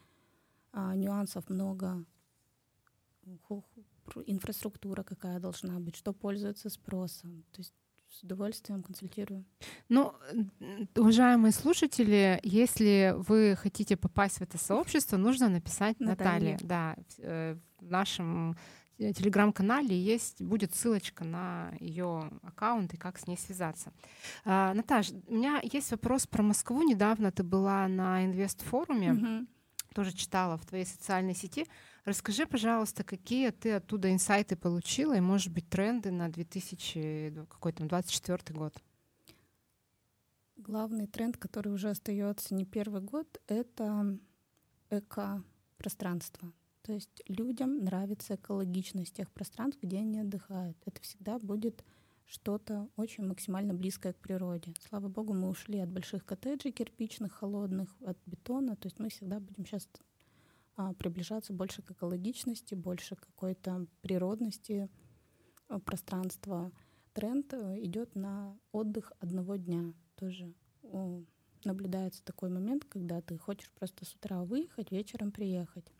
[0.70, 2.04] А, нюансов много.
[4.26, 7.42] Инфраструктура какая должна быть, что пользуется спросом.
[7.50, 7.74] То есть
[8.10, 9.44] с удовольствием консультирую.
[9.88, 10.14] Ну,
[10.96, 16.52] уважаемые слушатели, если вы хотите попасть в это сообщество, нужно написать Наталье.
[16.52, 16.58] Наталье.
[16.62, 18.56] Да, э, в нашем
[18.98, 23.92] э, телеграм-канале есть будет ссылочка на ее аккаунт и как с ней связаться.
[24.44, 26.82] А, Наташа, у меня есть вопрос про Москву.
[26.82, 29.46] Недавно ты была на инвест-форуме, угу.
[29.94, 31.66] тоже читала в твоей социальной сети.
[32.06, 38.72] Расскажи, пожалуйста, какие ты оттуда инсайты получила и, может быть, тренды на 2024 год?
[40.56, 44.16] Главный тренд, который уже остается не первый год, это
[44.88, 46.52] эко-пространство.
[46.82, 50.78] То есть людям нравится экологичность тех пространств, где они отдыхают.
[50.86, 51.84] Это всегда будет
[52.24, 54.72] что-то очень максимально близкое к природе.
[54.88, 58.76] Слава богу, мы ушли от больших коттеджей кирпичных, холодных, от бетона.
[58.76, 59.88] То есть мы всегда будем сейчас
[60.98, 64.90] приближаться больше к экологичности, больше к какой-то природности
[65.68, 66.70] а, пространства.
[67.12, 69.94] Тренд э, идет на отдых одного дня.
[70.16, 70.52] Тоже
[71.64, 75.92] наблюдается такой момент, когда ты хочешь просто с утра выехать, вечером приехать.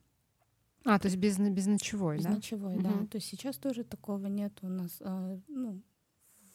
[0.85, 2.31] А, то есть без, без ночевой, без да?
[2.31, 2.83] Без ночевой, угу.
[2.83, 3.07] да.
[3.07, 5.83] То есть сейчас тоже такого нет у нас, э, ну,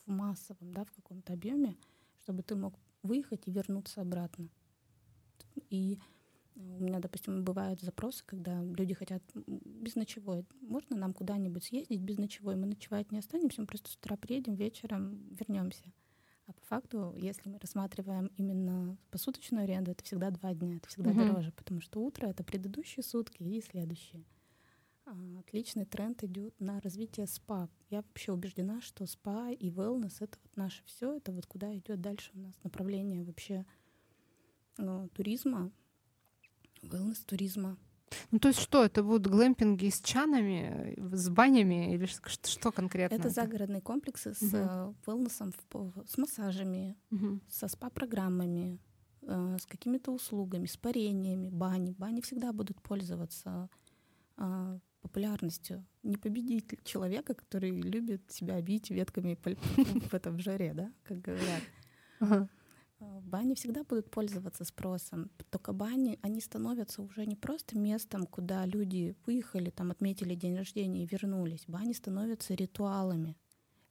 [0.06, 1.76] в массовом, да, в каком-то объеме,
[2.24, 4.48] чтобы ты мог выехать и вернуться обратно.
[5.70, 6.00] И
[6.56, 10.46] у меня, допустим, бывают запросы, когда люди хотят без ночевой.
[10.62, 12.56] Можно нам куда-нибудь съездить без ночевой?
[12.56, 15.84] Мы ночевать не останемся, мы просто с утра приедем, вечером вернемся.
[16.48, 21.12] А по факту, если мы рассматриваем именно посуточную аренду, это всегда два дня, это всегда
[21.12, 21.28] uh-huh.
[21.28, 24.26] дороже, потому что утро это предыдущие сутки и следующие.
[25.06, 27.70] А, отличный тренд идет на развитие спа.
[27.90, 32.02] Я вообще убеждена, что спа и wellness это вот наше все, это вот куда идет
[32.02, 33.66] дальше у нас направление вообще
[34.78, 35.72] ну, туризма,
[36.82, 37.78] wellness туризма.
[38.32, 43.16] Ну, то есть что, это будут глэмпинги с чанами, с банями или что, что конкретно?
[43.16, 45.54] Это, это загородные комплексы с uh wellness,
[46.06, 48.80] с массажами, uh со спа-программами,
[49.22, 51.96] э, с какими-то услугами, с парениями, бани.
[51.98, 53.70] Бани всегда будут пользоваться
[55.02, 55.86] популярностью.
[56.04, 59.38] Не победить человека, который любит себя бить ветками
[60.10, 61.64] в этом жаре, да, как говорят.
[63.02, 65.32] Э, бани всегда будут пользоваться спросом.
[65.50, 71.04] Только бани, они становятся уже не просто местом, куда люди выехали, там отметили день рождения
[71.04, 71.64] и вернулись.
[71.68, 73.36] Бани становятся ритуалами.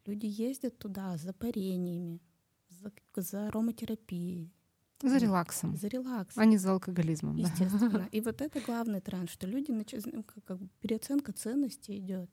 [0.06, 2.20] Люди ездят туда за парениями,
[2.68, 4.54] за, за ароматерапией.
[5.02, 5.76] За релаксом.
[5.76, 6.42] За релаксом.
[6.42, 7.36] А не за алкоголизмом.
[7.36, 7.90] Естественно.
[7.90, 8.08] Да.
[8.12, 9.94] И вот это главный тренд, что люди, нач...
[10.04, 12.30] Ну, как, как переоценка ценностей идет.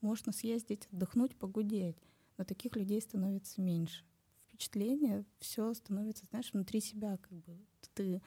[0.00, 1.96] Можно съездить, отдохнуть, погудеть.
[2.36, 4.04] Но таких людей становится меньше
[4.58, 7.56] впечатление, все становится, знаешь, внутри себя, как бы
[7.94, 8.20] ты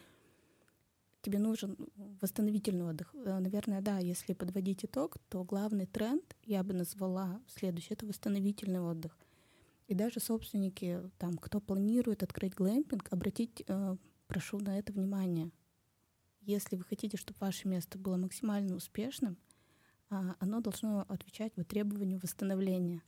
[1.21, 1.77] тебе нужен
[2.21, 3.13] восстановительный отдых.
[3.13, 8.79] Э, наверное, да, если подводить итог, то главный тренд я бы назвала следующий— это восстановительный
[8.79, 9.17] отдых.
[9.87, 15.51] И даже собственники, там, кто планирует открыть глэмпинг, обратить, э, прошу на это внимание.
[16.39, 19.37] Если вы хотите, чтобы ваше место было максимально успешным,
[20.09, 23.03] э, оно должно отвечать вот требованию восстановления.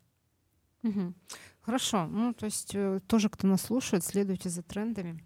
[0.83, 1.13] Угу.
[1.61, 2.07] Хорошо.
[2.07, 5.23] Ну, то есть э, тоже, кто нас слушает, следуйте за трендами.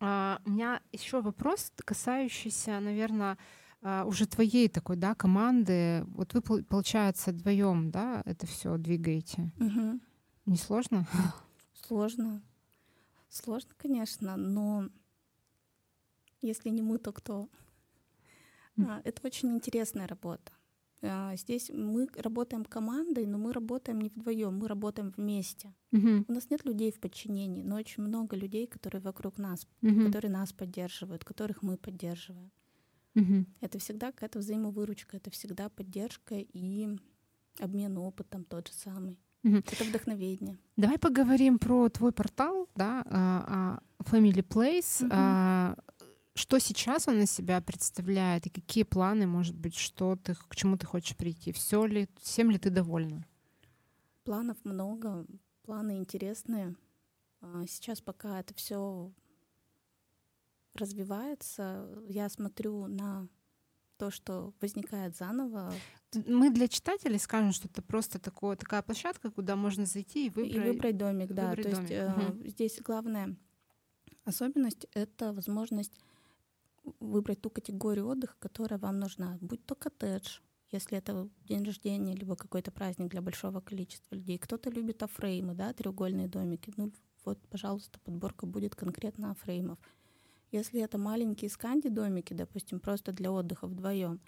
[0.00, 3.36] А, у меня еще вопрос, касающийся, наверное,
[3.82, 6.04] а, уже твоей такой, да, команды.
[6.08, 9.52] Вот вы, получается, вдвоем, да, это все двигаете.
[9.60, 10.00] Угу.
[10.46, 11.06] Не сложно?
[11.86, 12.42] Сложно.
[13.28, 14.88] Сложно, конечно, но
[16.40, 17.48] если не мы, то кто?
[18.76, 19.02] Mm.
[19.04, 20.52] Это очень интересная работа.
[21.02, 25.72] А, здесь мы работаем командой, но мы работаем не вдвоем, мы работаем вместе.
[25.92, 26.24] Uh-huh.
[26.26, 30.06] У нас нет людей в подчинении, но очень много людей, которые вокруг нас, uh-huh.
[30.06, 32.50] которые нас поддерживают, которых мы поддерживаем.
[33.14, 33.46] Uh-huh.
[33.60, 36.96] Это всегда какая-то взаимовыручка, это всегда поддержка и
[37.60, 39.20] обмен опытом тот же самый.
[39.44, 39.58] Uh-huh.
[39.58, 40.58] Это вдохновение.
[40.76, 45.08] Давай поговорим про твой портал, да, а, а, Family Place.
[45.08, 45.78] Uh-huh
[46.38, 50.78] что сейчас он из себя представляет и какие планы, может быть, что ты, к чему
[50.78, 51.52] ты хочешь прийти?
[51.52, 53.26] Все ли, всем ли ты довольна?
[54.24, 55.26] Планов много,
[55.62, 56.76] планы интересные.
[57.40, 59.12] А, сейчас пока это все
[60.74, 63.28] развивается, я смотрю на
[63.96, 65.72] то, что возникает заново.
[66.26, 70.54] Мы для читателей скажем, что это просто такое, такая площадка, куда можно зайти и выбрать,
[70.54, 71.32] и выбрать домик.
[71.32, 71.90] Да, выбрать то домик.
[71.90, 72.44] есть угу.
[72.44, 73.36] э, здесь главная
[74.24, 75.98] особенность— это возможность
[77.00, 79.38] выбрать ту категорию отдыха, которая вам нужна.
[79.40, 84.38] Будь то коттедж, если это день рождения, либо какой-то праздник для большого количества людей.
[84.38, 86.72] Кто-то любит афреймы, да, треугольные домики.
[86.76, 86.92] Ну
[87.24, 89.78] вот, пожалуйста, подборка будет конкретно афреймов.
[90.50, 94.20] Если это маленькие сканди-домики, допустим, просто для отдыха вдвоем,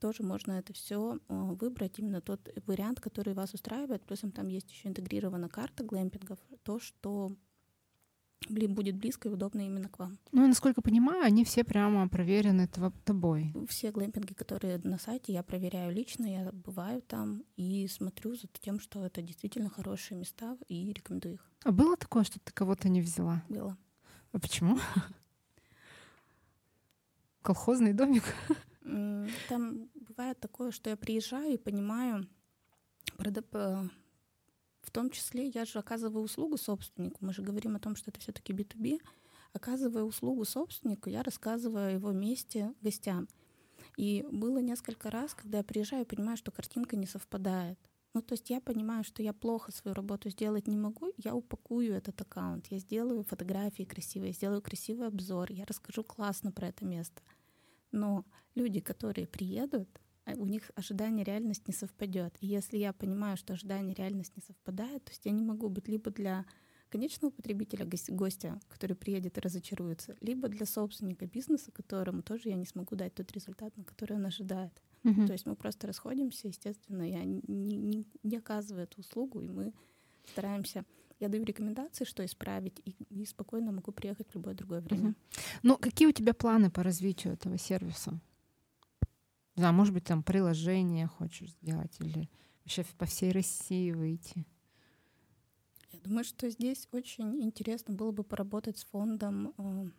[0.00, 4.04] тоже можно это все выбрать именно тот вариант, который вас устраивает.
[4.04, 7.32] Плюсом там есть еще интегрирована карта глэмпингов, то, что
[8.48, 10.18] будет близко и удобно именно к вам.
[10.32, 12.68] Ну, насколько понимаю, они все прямо проверены
[13.04, 13.52] тобой.
[13.68, 18.80] Все глэмпинги, которые на сайте, я проверяю лично, я бываю там и смотрю за тем,
[18.80, 21.50] что это действительно хорошие места и рекомендую их.
[21.64, 23.42] А было такое, что ты кого-то не взяла?
[23.48, 23.76] Было.
[24.32, 24.78] А почему?
[27.42, 28.24] Колхозный домик?
[29.48, 32.26] Там бывает такое, что я приезжаю и понимаю,
[34.88, 37.18] в том числе я же оказываю услугу собственнику.
[37.20, 39.00] Мы же говорим о том, что это все-таки B2B.
[39.52, 43.28] Оказывая услугу собственнику, я рассказываю о его месте гостям.
[43.98, 47.78] И было несколько раз, когда я приезжаю и понимаю, что картинка не совпадает.
[48.14, 51.92] Ну, то есть я понимаю, что я плохо свою работу сделать не могу, я упакую
[51.92, 57.20] этот аккаунт, я сделаю фотографии красивые, сделаю красивый обзор, я расскажу классно про это место.
[57.92, 58.24] Но
[58.54, 59.88] люди, которые приедут,
[60.36, 62.36] у них ожидание реальность не совпадет.
[62.40, 65.88] И если я понимаю, что ожидание реальность не совпадает, то есть я не могу быть
[65.88, 66.44] либо для
[66.88, 72.66] конечного потребителя, гостя, который приедет и разочаруется, либо для собственника бизнеса, которому тоже я не
[72.66, 74.72] смогу дать тот результат, на который он ожидает.
[75.04, 75.26] Uh-huh.
[75.26, 79.72] То есть мы просто расходимся, естественно, я не, не, не оказываю эту услугу, и мы
[80.32, 80.84] стараемся
[81.20, 85.08] я даю рекомендации, что исправить, и, и спокойно могу приехать в любое другое время.
[85.08, 85.14] Угу.
[85.64, 88.20] Ну, какие у тебя планы по развитию этого сервиса?
[89.58, 92.30] Да, может быть, там приложение хочешь сделать или
[92.64, 94.46] вообще по всей России выйти?
[95.90, 99.90] Я думаю, что здесь очень интересно было бы поработать с фондом э,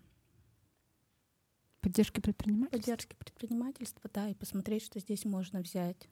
[1.82, 2.78] поддержки предпринимательства.
[2.78, 6.08] Поддержки предпринимательства, да, и посмотреть, что здесь можно взять.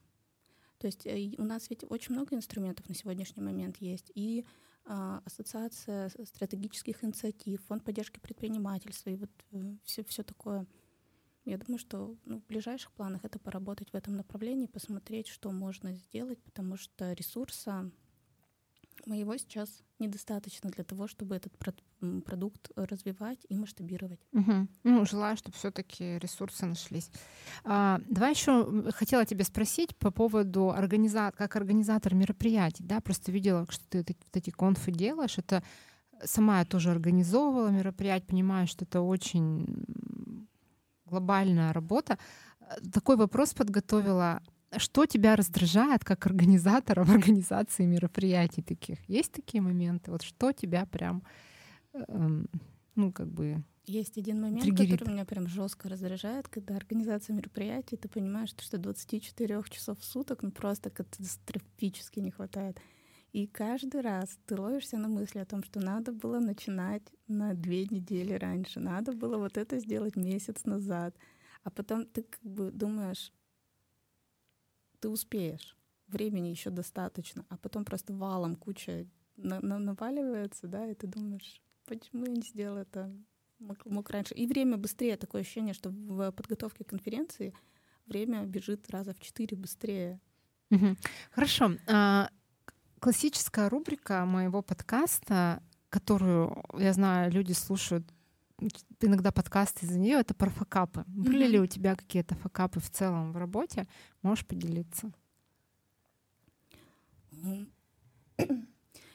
[0.79, 4.11] То есть э, у нас ведь очень много инструментов на сегодняшний момент есть.
[4.13, 4.45] И
[4.85, 9.29] э, Ассоциация стратегических инициатив, Фонд поддержки предпринимательства, и вот
[9.83, 10.65] все, э, все такое.
[11.47, 15.93] Я думаю, что ну, в ближайших планах это поработать в этом направлении, посмотреть, что можно
[15.93, 17.89] сделать, потому что ресурса
[19.05, 21.53] моего сейчас недостаточно для того, чтобы этот
[22.25, 24.19] продукт развивать и масштабировать.
[24.33, 24.67] Угу.
[24.83, 27.09] Ну, желаю, чтобы все-таки ресурсы нашлись.
[27.63, 31.31] А, давай еще хотела тебя спросить по поводу организа...
[31.31, 32.83] как организатор мероприятий.
[32.83, 32.99] Да?
[32.99, 35.37] Просто видела, что ты вот эти конфы делаешь.
[35.37, 35.63] Это
[36.23, 39.85] сама я тоже организовывала мероприятие, понимаю, что это очень
[41.09, 42.17] глобальная работа.
[42.93, 44.41] Такой вопрос подготовила.
[44.77, 48.97] Что тебя раздражает как организатора в организации мероприятий таких?
[49.09, 50.11] Есть такие моменты?
[50.11, 51.23] Вот что тебя прям,
[51.93, 52.47] эм,
[52.95, 54.99] ну, как бы есть один момент, триггерит.
[54.99, 60.43] который меня прям жестко раздражает, когда организация мероприятий, ты понимаешь, что 24 часов в суток
[60.43, 62.77] ну просто катастрофически не хватает.
[63.33, 67.85] И каждый раз ты ловишься на мысли о том, что надо было начинать на две
[67.85, 71.15] недели раньше, надо было вот это сделать месяц назад.
[71.63, 73.33] А потом ты как бы думаешь,
[74.99, 80.95] ты успеешь, времени еще достаточно, а потом просто валом куча на на наваливается, да, и
[80.95, 83.11] ты думаешь, почему я не сделала это,
[83.59, 84.33] мог, мог раньше.
[84.33, 87.53] И время быстрее, такое ощущение, что в подготовке конференции
[88.05, 90.19] время бежит раза в четыре быстрее.
[91.31, 91.71] Хорошо.
[91.87, 92.29] А,
[92.99, 98.05] классическая рубрика моего подкаста, которую, я знаю, люди слушают
[99.01, 101.03] иногда подкасты из-за нее, это про факапы.
[101.07, 101.49] Были mm-hmm.
[101.49, 103.87] ли у тебя какие-то факапы в целом в работе?
[104.21, 105.11] Можешь поделиться?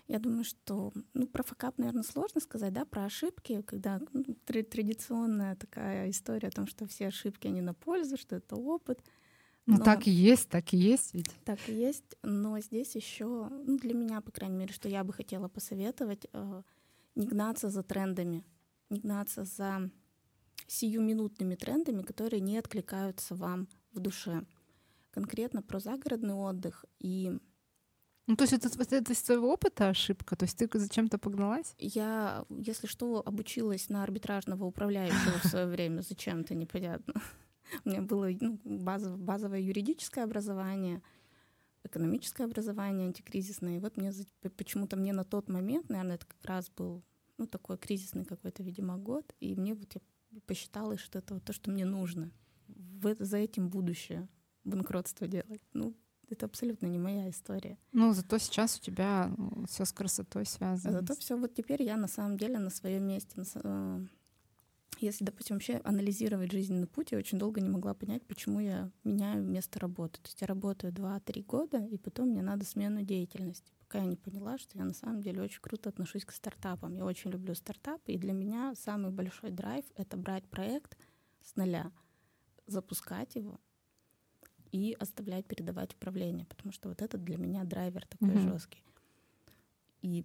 [0.09, 5.57] Я думаю, что ну, про факап, наверное, сложно сказать, да, про ошибки, когда ну, традиционная
[5.57, 9.01] такая история о том, что все ошибки, они на пользу, что это опыт.
[9.67, 9.85] Ну, но...
[9.85, 11.31] так и есть, так и есть ведь.
[11.45, 15.13] Так и есть, но здесь еще, ну, для меня, по крайней мере, что я бы
[15.13, 16.63] хотела посоветовать, э,
[17.15, 18.45] не гнаться за трендами
[18.93, 19.91] не гнаться за
[20.69, 24.45] сиюминутными трендами, которые не откликаются вам в душе.
[25.11, 27.39] Конкретно про загородный отдых и
[28.29, 30.37] ну, то есть это, это из твоего опыта ошибка?
[30.37, 31.75] То есть ты зачем-то погналась?
[31.79, 36.03] Я, если что, обучилась на арбитражного управляющего в свое время.
[36.03, 37.21] Зачем-то, непонятно.
[37.85, 41.03] У меня было ну, базовое, базовое юридическое образование,
[41.85, 43.77] экономическое образование, антикризисное.
[43.77, 44.13] И вот мне
[44.57, 47.03] почему-то мне на тот момент, наверное, это как раз был
[47.39, 51.53] ну, такой кризисный какой-то, видимо, год, и мне вот я посчитала, что это вот то,
[51.53, 52.31] что мне нужно.
[52.69, 54.29] В, за этим будущее
[54.65, 55.61] банкротство делать.
[55.73, 55.95] Ну,
[56.29, 57.79] это абсолютно не моя история.
[57.93, 61.01] Ну, зато сейчас у тебя ну, все с красотой связано.
[61.01, 63.33] Зато все вот теперь я на самом деле на своем месте.
[63.37, 64.07] На, э,
[65.03, 69.43] если, допустим, вообще анализировать жизненный путь, я очень долго не могла понять, почему я меняю
[69.43, 70.21] место работы.
[70.21, 74.17] То есть я работаю 2-3 года, и потом мне надо смену деятельности пока я не
[74.17, 76.95] поняла, что я на самом деле очень круто отношусь к стартапам.
[76.95, 80.97] Я очень люблю стартапы, и для меня самый большой драйв— это брать проект
[81.43, 81.93] с нуля,
[82.67, 83.61] запускать его
[84.71, 88.53] и оставлять передавать управление, потому что вот это для меня драйвер такой mm-hmm.
[88.53, 88.83] жесткий.
[90.01, 90.25] И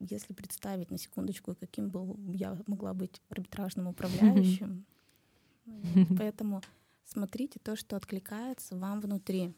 [0.00, 4.84] если представить на секундочку, каким был я могла быть арбитражным управляющим,
[6.18, 6.62] поэтому
[7.04, 9.54] смотрите то, что откликается вам внутри.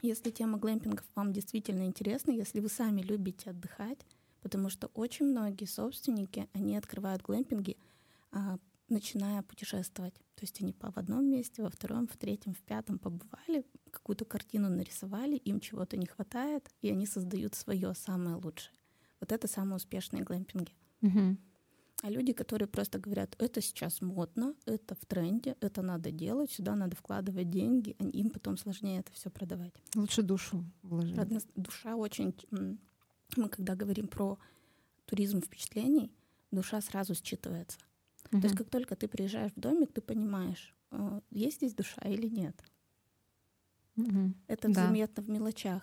[0.00, 3.98] Если тема глэмпингов вам действительно интересна, если вы сами любите отдыхать,
[4.42, 7.76] потому что очень многие собственники, они открывают глэмпинги,
[8.30, 10.14] а, начиная путешествовать.
[10.14, 14.68] То есть они в одном месте, во втором, в третьем, в пятом побывали, какую-то картину
[14.68, 18.77] нарисовали, им чего-то не хватает, и они создают свое самое лучшее.
[19.20, 20.72] Вот это самые успешные глэмпинги.
[21.02, 21.36] Угу.
[22.02, 26.76] А люди, которые просто говорят, это сейчас модно, это в тренде, это надо делать, сюда
[26.76, 29.72] надо вкладывать деньги, им потом сложнее это все продавать.
[29.96, 31.18] Лучше душу вложить.
[31.56, 32.34] Душа очень...
[33.36, 34.38] Мы когда говорим про
[35.04, 36.10] туризм впечатлений,
[36.50, 37.78] душа сразу считывается.
[38.32, 38.40] Угу.
[38.40, 42.26] То есть как только ты приезжаешь в домик, ты понимаешь, э, есть здесь душа или
[42.28, 42.56] нет.
[43.96, 44.34] Угу.
[44.46, 44.86] Это да.
[44.86, 45.82] заметно в мелочах.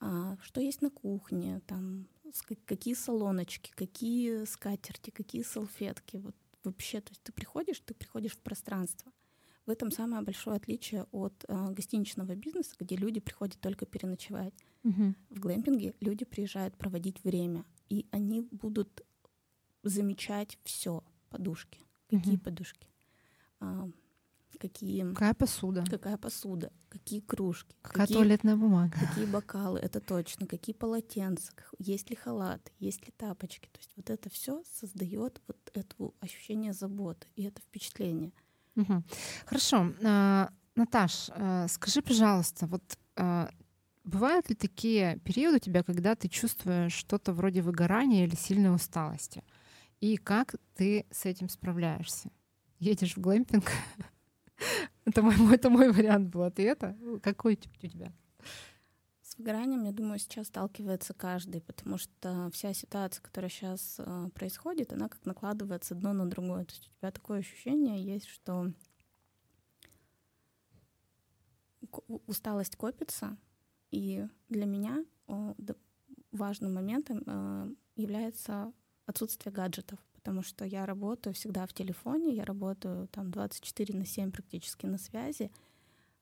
[0.00, 2.06] А, что есть на кухне, там
[2.64, 6.16] какие салоночки, какие скатерти, какие салфетки.
[6.18, 9.12] Вот вообще, то есть ты приходишь, ты приходишь в пространство.
[9.66, 14.54] В этом самое большое отличие от э, гостиничного бизнеса, где люди приходят только переночевать.
[14.84, 15.14] Угу.
[15.30, 17.64] В глэмпинге люди приезжают проводить время.
[17.90, 19.02] и они будут
[19.82, 21.80] замечать все подушки.
[22.08, 22.44] Какие угу.
[22.44, 22.88] подушки?
[23.60, 23.88] А,
[24.58, 25.12] какие...
[25.12, 25.84] Какая посуда?
[25.88, 26.72] Какая посуда?
[26.88, 27.76] Какие кружки?
[27.82, 28.98] Какая какие, туалетная бумага?
[28.98, 29.78] Какие бокалы?
[29.78, 30.46] Это точно.
[30.46, 31.52] Какие полотенца?
[31.78, 32.72] Есть ли халат?
[32.78, 33.68] Есть ли тапочки?
[33.72, 38.32] То есть вот это все создает вот это ощущение заботы и это впечатление.
[38.76, 39.02] Угу.
[39.46, 39.92] Хорошо.
[40.04, 42.82] А, Наташ, а, скажи, пожалуйста, вот
[43.16, 43.50] а,
[44.04, 49.42] бывают ли такие периоды у тебя, когда ты чувствуешь что-то вроде выгорания или сильной усталости?
[50.00, 52.30] И как ты с этим справляешься?
[52.78, 53.64] Едешь в глэмпинг?
[55.04, 56.96] Это мой, это мой вариант был ответа.
[57.22, 58.12] Какой у тебя?
[59.22, 64.92] С выгоранием, я думаю, сейчас сталкивается каждый, потому что вся ситуация, которая сейчас э, происходит,
[64.92, 66.64] она как накладывается одно на другое.
[66.64, 68.72] То есть у тебя такое ощущение есть, что
[72.26, 73.36] усталость копится,
[73.90, 75.54] и для меня э,
[76.32, 78.72] важным моментом э, является
[79.06, 84.32] отсутствие гаджетов потому что я работаю всегда в телефоне, я работаю там 24 на 7
[84.32, 85.52] практически на связи.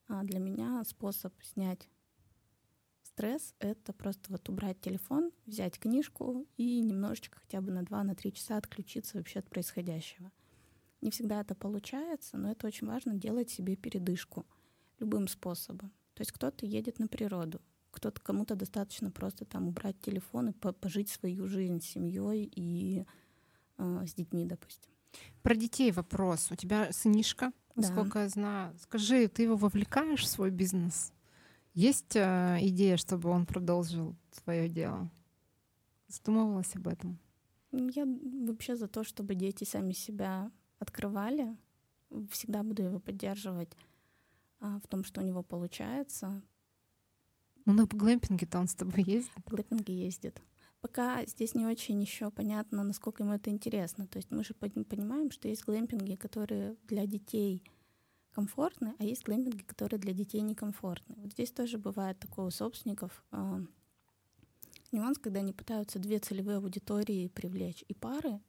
[0.06, 1.88] А для меня способ снять
[3.02, 8.58] стресс— это просто вот убрать телефон, взять книжку и немножечко хотя бы на 2-3 часа
[8.58, 10.30] отключиться вообще от происходящего.
[11.00, 14.44] Не всегда это получается, но это очень важно делать себе передышку
[14.98, 15.90] любым способом.
[16.12, 21.08] То есть кто-то едет на природу, кто-то кому-то достаточно просто там убрать телефон и пожить
[21.08, 23.06] свою жизнь с семьей и
[23.78, 24.90] с детьми, допустим.
[25.42, 26.50] Про детей вопрос.
[26.50, 28.22] У тебя сынишка, насколько да.
[28.22, 28.78] я знаю.
[28.78, 31.12] Скажи, ты его вовлекаешь в свой бизнес?
[31.74, 35.10] Есть э, идея, чтобы он продолжил свое дело?
[36.08, 37.18] Задумывалась об этом?
[37.72, 38.06] Я
[38.46, 41.56] вообще за то, чтобы дети сами себя открывали.
[42.30, 43.76] Всегда буду его поддерживать
[44.60, 46.42] а, в том, что у него получается.
[47.64, 49.32] Ну, на глэмпинге-то он с тобой ездит?
[49.44, 50.40] В глэмпинге ездит
[50.80, 54.06] пока здесь не очень еще понятно, насколько ему это интересно.
[54.06, 57.64] То есть мы же понимаем, что есть глэмпинги, которые для детей
[58.32, 61.14] комфортны, а есть глэмпинги, которые для детей некомфортны.
[61.16, 63.60] Вот здесь тоже бывает такое у собственников э,
[64.92, 68.40] нюанс, когда они пытаются две целевые аудитории привлечь, и пары,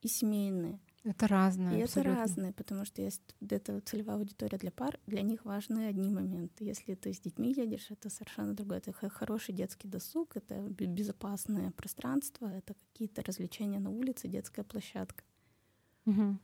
[0.00, 0.80] и семейные.
[1.02, 1.78] Это разное.
[1.78, 2.10] И абсолютно.
[2.10, 6.64] это разное, потому что есть это целевая аудитория для пар, для них важны одни моменты.
[6.64, 8.78] Если ты с детьми едешь, это совершенно другое.
[8.78, 15.24] Это хороший детский досуг, это безопасное пространство, это какие-то развлечения на улице, детская площадка.
[16.04, 16.38] Угу.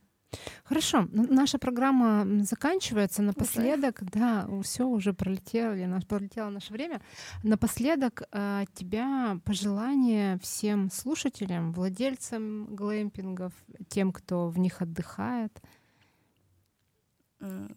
[0.63, 3.21] Хорошо, наша программа заканчивается.
[3.21, 4.11] Напоследок, уже?
[4.11, 7.01] да, все уже пролетело, пролетело наше время.
[7.43, 13.53] Напоследок а, тебя пожелание всем слушателям, владельцам глэмпингов,
[13.87, 15.61] тем, кто в них отдыхает.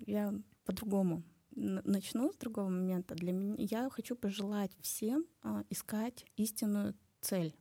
[0.06, 0.34] Я
[0.64, 1.22] по-другому
[1.52, 3.14] начну с другого момента.
[3.14, 7.54] Для меня я хочу пожелать всем а, искать истинную цель,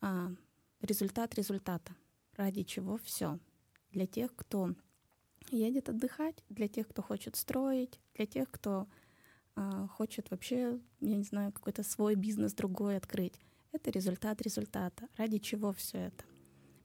[0.00, 0.30] а,
[0.80, 1.94] результат результата,
[2.36, 3.38] ради чего все
[3.94, 4.74] для тех, кто
[5.50, 8.88] едет отдыхать, для тех, кто хочет строить, для тех, кто
[9.56, 13.40] э, хочет вообще, я не знаю, какой-то свой бизнес другой открыть.
[13.72, 15.08] Это результат результата.
[15.16, 16.24] Ради чего все это?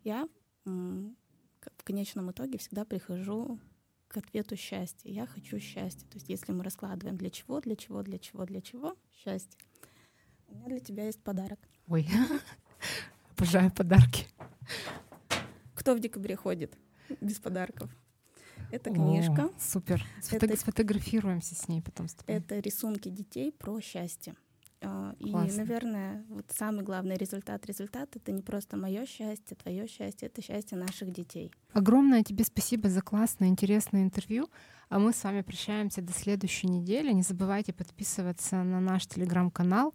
[0.03, 0.28] Я
[0.66, 3.60] в конечном итоге всегда прихожу
[4.07, 5.10] к ответу счастья.
[5.10, 6.07] Я хочу счастья.
[6.07, 9.60] То есть если мы раскладываем для чего, для чего, для чего, для чего, счастье.
[10.47, 11.60] У меня для тебя есть подарок.
[11.88, 12.07] Ой,
[13.38, 14.28] обожаю подарки.
[15.76, 16.78] Кто в декабре ходит?
[17.22, 17.89] без подарков.
[18.72, 19.45] Это книжка.
[19.45, 20.05] О, супер.
[20.32, 22.16] Это, сфотографируемся с ней потом с.
[22.28, 24.36] Это рисунки детей про счастье.
[24.82, 30.28] А, и, наверное, вот самый главный результат результат это не просто мое счастье, твое счастье,
[30.28, 31.51] это счастье наших детей.
[31.74, 34.49] Огромное тебе спасибо за классное, интересное интервью.
[34.88, 37.12] А мы с вами прощаемся до следующей недели.
[37.12, 39.93] Не забывайте подписываться на наш телеграм-канал,